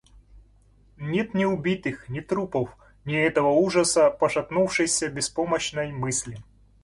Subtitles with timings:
[0.97, 6.39] Нет ни убитых, ни трупов, ни этого ужаса пошатнувшейся беспомощной мысли.